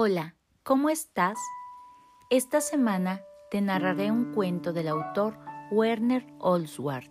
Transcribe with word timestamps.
Hola, 0.00 0.36
¿cómo 0.62 0.90
estás? 0.90 1.36
Esta 2.30 2.60
semana 2.60 3.20
te 3.50 3.60
narraré 3.60 4.12
un 4.12 4.32
cuento 4.32 4.72
del 4.72 4.86
autor 4.86 5.36
Werner 5.72 6.24
Olswart, 6.38 7.10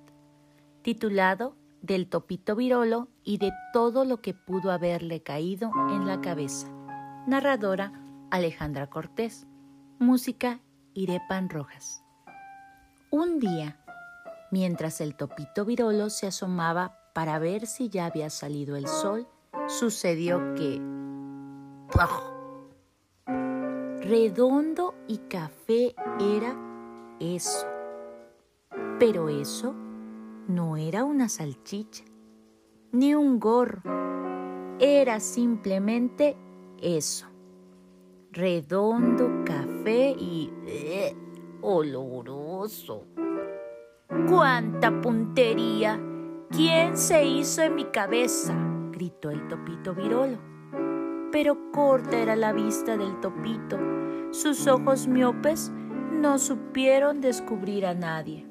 titulado 0.83 1.57
Del 1.81 2.07
topito 2.07 2.55
virolo 2.55 3.09
y 3.25 3.39
de 3.39 3.51
todo 3.73 4.05
lo 4.05 4.21
que 4.21 4.33
pudo 4.33 4.71
haberle 4.71 5.21
caído 5.21 5.69
en 5.89 6.07
la 6.07 6.21
cabeza. 6.21 6.69
Narradora 7.27 7.91
Alejandra 8.31 8.89
Cortés. 8.89 9.45
Música 9.99 10.61
Irepan 10.93 11.49
Rojas. 11.49 12.05
Un 13.11 13.39
día, 13.39 13.83
mientras 14.49 15.01
el 15.01 15.17
topito 15.17 15.65
virolo 15.65 16.09
se 16.09 16.27
asomaba 16.27 16.97
para 17.13 17.37
ver 17.37 17.67
si 17.67 17.89
ya 17.89 18.05
había 18.05 18.29
salido 18.29 18.77
el 18.77 18.87
sol, 18.87 19.27
sucedió 19.67 20.55
que... 20.55 20.81
Redondo 24.07 24.95
y 25.05 25.17
café 25.17 25.93
era 26.17 26.55
eso. 27.19 27.67
Pero 28.99 29.27
eso 29.27 29.75
no 30.47 30.77
era 30.77 31.03
una 31.03 31.27
salchicha, 31.27 32.05
ni 32.93 33.15
un 33.15 33.37
gorro. 33.37 33.81
Era 34.79 35.19
simplemente 35.19 36.37
eso. 36.81 37.27
Redondo, 38.31 39.43
café 39.43 40.15
y... 40.17 40.53
¡eh! 40.65 41.13
oloroso. 41.61 43.07
¡Cuánta 44.29 45.01
puntería! 45.01 46.01
¿Quién 46.49 46.95
se 46.95 47.25
hizo 47.25 47.61
en 47.61 47.75
mi 47.75 47.83
cabeza? 47.83 48.55
gritó 48.89 49.31
el 49.31 49.49
topito 49.49 49.93
virolo. 49.93 50.46
Pero 51.31 51.71
corta 51.71 52.17
era 52.17 52.35
la 52.35 52.53
vista 52.53 52.97
del 52.97 53.19
topito. 53.19 53.77
Sus 54.31 54.67
ojos 54.67 55.07
miopes 55.07 55.71
no 56.11 56.39
supieron 56.39 57.21
descubrir 57.21 57.85
a 57.85 57.93
nadie. 57.93 58.47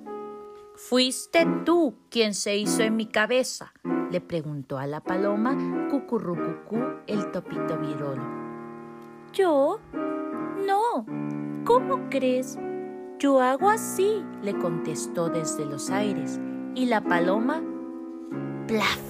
¿Fuiste 0.75 1.47
tú 1.65 1.95
quien 2.11 2.35
se 2.35 2.57
hizo 2.57 2.83
en 2.83 2.97
mi 2.97 3.07
cabeza? 3.07 3.73
le 4.11 4.21
preguntó 4.21 4.79
a 4.79 4.87
la 4.87 5.01
paloma 5.01 5.89
cucurrucucú 5.91 6.77
el 7.07 7.31
topito 7.33 7.79
virolo. 7.79 8.23
¿Yo? 9.33 9.81
No. 10.65 11.05
¿Cómo 11.65 12.09
crees? 12.11 12.59
Yo 13.19 13.41
hago 13.41 13.71
así, 13.71 14.23
le 14.43 14.57
contestó 14.59 15.29
desde 15.29 15.65
los 15.65 15.91
aires, 15.91 16.39
y 16.75 16.87
la 16.87 17.01
paloma 17.01 17.63
¡Plaf! 18.69 19.06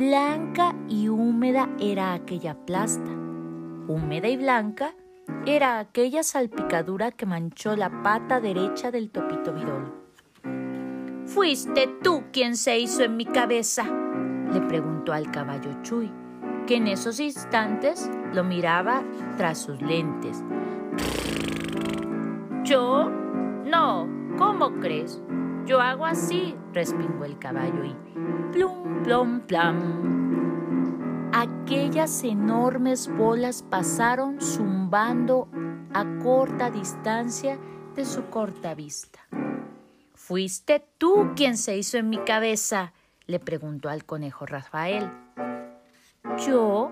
Blanca 0.00 0.74
y 0.88 1.10
húmeda 1.10 1.68
era 1.78 2.14
aquella 2.14 2.54
plasta. 2.54 3.10
Húmeda 3.86 4.28
y 4.28 4.38
blanca 4.38 4.94
era 5.44 5.78
aquella 5.78 6.22
salpicadura 6.22 7.12
que 7.12 7.26
manchó 7.26 7.76
la 7.76 8.02
pata 8.02 8.40
derecha 8.40 8.90
del 8.90 9.10
topito 9.10 9.52
virolo. 9.52 9.92
¿Fuiste 11.26 11.86
tú 12.02 12.22
quien 12.32 12.56
se 12.56 12.78
hizo 12.78 13.02
en 13.04 13.18
mi 13.18 13.26
cabeza? 13.26 13.84
le 14.50 14.62
preguntó 14.62 15.12
al 15.12 15.30
caballo 15.30 15.70
Chuy, 15.82 16.10
que 16.66 16.76
en 16.76 16.86
esos 16.86 17.20
instantes 17.20 18.10
lo 18.32 18.42
miraba 18.42 19.02
tras 19.36 19.58
sus 19.58 19.82
lentes. 19.82 20.42
¿Yo? 22.64 23.10
No, 23.66 24.08
¿cómo 24.38 24.80
crees? 24.80 25.20
Yo 25.70 25.80
hago 25.80 26.04
así, 26.04 26.56
respingó 26.72 27.24
el 27.24 27.38
caballo 27.38 27.84
y 27.84 27.94
plum, 28.50 29.04
plum, 29.04 29.40
plam. 29.42 31.30
Aquellas 31.32 32.24
enormes 32.24 33.06
bolas 33.06 33.62
pasaron 33.62 34.40
zumbando 34.40 35.48
a 35.94 36.04
corta 36.24 36.72
distancia 36.72 37.56
de 37.94 38.04
su 38.04 38.24
corta 38.30 38.74
vista. 38.74 39.20
¿Fuiste 40.12 40.84
tú 40.98 41.34
quien 41.36 41.56
se 41.56 41.76
hizo 41.76 41.98
en 41.98 42.10
mi 42.10 42.18
cabeza? 42.18 42.92
le 43.28 43.38
preguntó 43.38 43.90
al 43.90 44.04
conejo 44.04 44.46
Rafael. 44.46 45.08
¿Yo? 46.44 46.90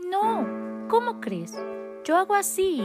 No. 0.00 0.88
¿Cómo 0.88 1.20
crees? 1.20 1.56
Yo 2.02 2.16
hago 2.16 2.34
así. 2.34 2.84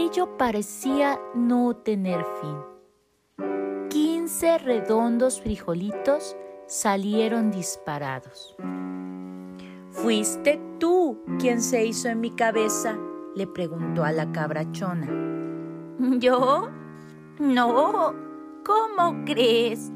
Aquello 0.00 0.38
parecía 0.38 1.20
no 1.34 1.76
tener 1.76 2.24
fin. 2.40 3.86
Quince 3.90 4.56
redondos 4.56 5.42
frijolitos 5.42 6.38
salieron 6.66 7.50
disparados. 7.50 8.56
¿Fuiste 9.90 10.58
tú 10.78 11.22
quien 11.38 11.60
se 11.60 11.84
hizo 11.84 12.08
en 12.08 12.20
mi 12.20 12.30
cabeza? 12.30 12.96
le 13.36 13.46
preguntó 13.46 14.02
a 14.02 14.10
la 14.10 14.32
cabrachona. 14.32 15.06
¿Yo? 16.18 16.70
No. 17.38 18.14
¿Cómo 18.64 19.22
crees? 19.26 19.92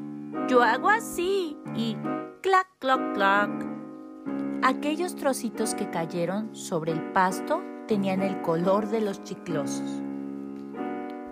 Yo 0.47 0.61
hago 0.61 0.89
así 0.89 1.57
y 1.75 1.97
clac, 2.41 2.67
clac, 2.77 3.15
clac. 3.15 3.49
Aquellos 4.61 5.15
trocitos 5.15 5.73
que 5.73 5.89
cayeron 5.89 6.55
sobre 6.55 6.91
el 6.91 7.01
pasto 7.11 7.63
tenían 7.87 8.21
el 8.21 8.41
color 8.41 8.87
de 8.87 9.01
los 9.01 9.23
chiclosos. 9.23 10.01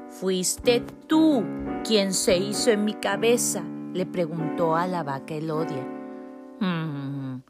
¿Fuiste 0.10 0.82
tú 1.08 1.44
quien 1.84 2.14
se 2.14 2.38
hizo 2.38 2.72
en 2.72 2.86
mi 2.86 2.94
cabeza? 2.94 3.64
le 3.94 4.06
preguntó 4.08 4.76
a 4.76 4.88
la 4.88 5.04
vaca 5.04 5.36
Elodia. 5.36 5.86
Mm, 6.60 7.42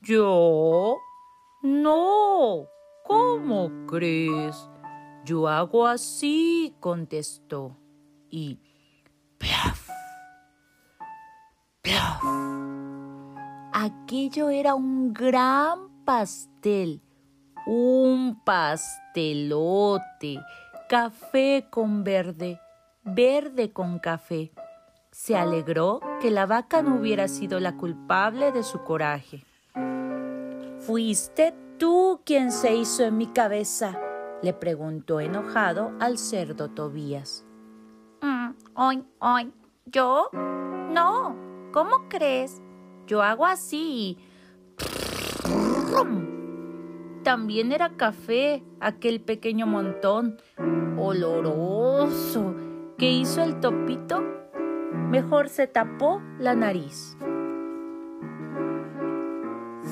¿Yo? 0.00 0.96
No. 1.62 2.66
¿Cómo 3.04 3.70
crees? 3.86 4.68
Yo 5.24 5.46
hago 5.46 5.86
así, 5.86 6.74
contestó. 6.80 7.76
Y 8.30 8.58
¡plaf! 9.38 9.88
¡plaf! 11.82 12.22
Aquello 13.72 14.48
era 14.48 14.74
un 14.74 15.12
gran 15.12 16.04
pastel 16.04 17.00
un 17.66 18.42
pastelote, 18.44 20.38
café 20.88 21.66
con 21.70 22.04
verde, 22.04 22.60
verde 23.04 23.72
con 23.72 23.98
café. 23.98 24.52
Se 25.10 25.36
alegró 25.36 26.00
que 26.20 26.30
la 26.30 26.46
vaca 26.46 26.82
no 26.82 26.96
hubiera 26.96 27.28
sido 27.28 27.60
la 27.60 27.76
culpable 27.76 28.50
de 28.52 28.62
su 28.62 28.82
coraje. 28.82 29.44
¿Fuiste 30.78 31.54
tú 31.78 32.22
quien 32.24 32.50
se 32.50 32.74
hizo 32.74 33.04
en 33.04 33.18
mi 33.18 33.26
cabeza? 33.26 33.98
le 34.42 34.52
preguntó 34.52 35.20
enojado 35.20 35.92
al 36.00 36.18
cerdo 36.18 36.68
Tobías. 36.68 37.44
Mm, 38.22 38.50
oy, 38.74 39.04
oy, 39.20 39.52
¿yo? 39.86 40.30
No, 40.32 41.36
¿cómo 41.72 42.08
crees? 42.08 42.60
Yo 43.06 43.22
hago 43.22 43.46
así. 43.46 44.18
También 47.22 47.70
era 47.70 47.96
café, 47.96 48.64
aquel 48.80 49.20
pequeño 49.20 49.66
montón, 49.66 50.38
oloroso, 50.98 52.54
que 52.98 53.12
hizo 53.12 53.42
el 53.42 53.60
topito. 53.60 54.22
Mejor 54.92 55.48
se 55.48 55.68
tapó 55.68 56.20
la 56.38 56.54
nariz. 56.54 57.16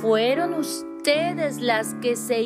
Fueron 0.00 0.54
ustedes 0.54 1.60
las 1.60 1.94
que 1.94 2.16
se... 2.16 2.44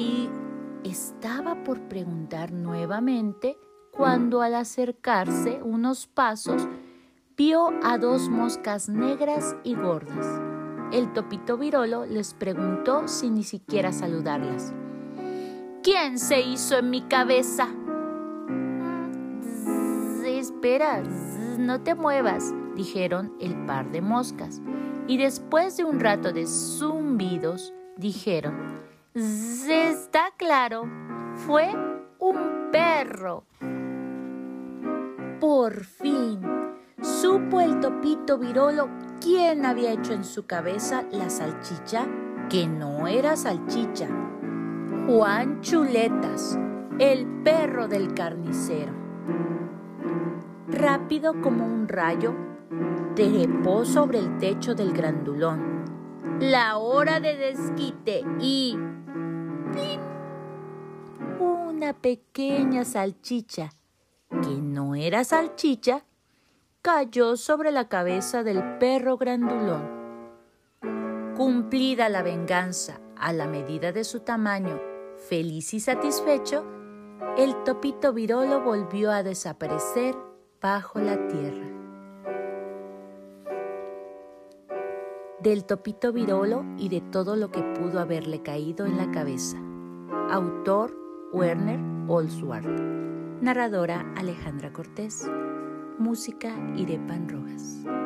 Estaba 0.85 1.65
por 1.65 1.81
preguntar 1.89 2.53
nuevamente 2.53 3.57
cuando 3.91 4.43
al 4.43 4.55
acercarse 4.55 5.63
unos 5.63 6.07
pasos 6.07 6.69
vio 7.39 7.71
a 7.83 7.97
dos 7.97 8.29
moscas 8.29 8.91
negras 8.91 9.57
y 9.65 9.77
gordas. 9.77 10.54
El 10.93 11.13
topito 11.13 11.57
virolo 11.57 12.07
les 12.07 12.35
preguntó 12.35 13.09
sin 13.09 13.35
ni 13.35 13.45
siquiera 13.45 13.93
saludarlas. 13.93 14.73
¿Quién 15.83 16.19
se 16.19 16.41
hizo 16.41 16.79
en 16.79 16.91
mi 16.91 17.03
cabeza? 17.03 17.69
espera, 20.45 21.03
no 21.59 21.81
te 21.83 21.95
muevas, 21.95 22.53
dijeron 22.75 23.35
el 23.41 23.55
par 23.67 23.91
de 23.91 24.01
moscas. 24.01 24.61
Y 25.07 25.19
después 25.19 25.77
de 25.77 25.85
un 25.85 26.01
rato 26.01 26.33
de 26.33 26.47
zumbidos, 26.47 27.73
dijeron, 27.97 28.55
está 29.15 30.33
claro, 30.37 30.85
fue 31.47 31.71
un 32.19 32.71
perro. 32.73 33.45
Por 35.41 35.85
fin, 35.85 36.41
supo 37.03 37.61
el 37.61 37.81
topito 37.81 38.39
virolo 38.39 38.89
quién 39.25 39.65
había 39.65 39.93
hecho 39.93 40.13
en 40.13 40.23
su 40.23 40.45
cabeza 40.45 41.05
la 41.11 41.31
salchicha 41.31 42.07
que 42.51 42.67
no 42.67 43.09
era 43.09 43.37
salchicha. 43.37 44.07
Juan 45.07 45.63
Chuletas, 45.63 46.59
el 46.99 47.27
perro 47.43 47.89
del 47.89 48.13
carnicero. 48.13 48.93
Rápido 50.69 51.41
como 51.41 51.65
un 51.65 51.89
rayo, 51.89 52.35
trepó 53.17 53.87
sobre 53.87 54.19
el 54.19 54.37
techo 54.37 54.75
del 54.75 54.93
grandulón. 54.93 55.85
la 56.41 56.77
hora 56.77 57.19
de 57.21 57.37
desquite 57.37 58.25
y... 58.41 58.77
Una 61.41 61.95
pequeña 61.95 62.85
salchicha, 62.85 63.71
que 64.31 64.61
no 64.61 64.95
era 64.95 65.25
salchicha, 65.25 66.05
cayó 66.85 67.39
sobre 67.39 67.71
la 67.71 67.89
cabeza 67.89 68.43
del 68.43 68.77
perro 68.77 69.17
grandulón. 69.17 69.89
Cumplida 71.35 72.11
la 72.11 72.23
venganza 72.23 73.01
a 73.17 73.33
la 73.33 73.47
medida 73.47 73.91
de 73.91 74.05
su 74.05 74.21
tamaño, 74.21 74.79
feliz 75.17 75.73
y 75.73 75.81
satisfecho, 75.81 76.63
el 77.39 77.55
topito 77.65 78.13
virolo 78.13 78.61
volvió 78.61 79.13
a 79.13 79.23
desaparecer 79.23 80.15
bajo 80.61 80.99
la 80.99 81.27
tierra. 81.27 81.67
Del 85.41 85.65
topito 85.65 86.13
virolo 86.13 86.67
y 86.77 86.91
de 86.91 87.01
todo 87.01 87.35
lo 87.37 87.51
que 87.51 87.63
pudo 87.63 87.99
haberle 87.99 88.43
caído 88.43 88.85
en 88.85 88.99
la 88.99 89.11
cabeza. 89.11 89.57
Autor 90.29 90.95
Werner 91.33 91.81
Olsward. 92.09 92.69
Narradora 93.41 94.13
Alejandra 94.19 94.71
Cortés. 94.71 95.27
Música 95.99 96.53
Irepan 96.77 97.29
Rojas. 97.29 98.04